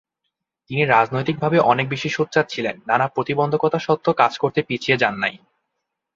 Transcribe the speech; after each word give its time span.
তিনি 0.69 0.81
রাজনৈতিকভাবে 0.87 1.57
অনেক 1.71 1.85
বেশি 1.89 2.09
সোচ্চার 2.09 2.45
ছিলেন, 2.49 2.75
নানা 2.87 3.05
প্রতিবন্ধকতা 3.07 3.79
সত্ত্বেও 3.79 4.19
কাজ 4.21 4.33
করতে 4.37 4.59
পিছিয়ে 4.61 4.97
যান 4.97 5.15
নাই। 5.19 5.35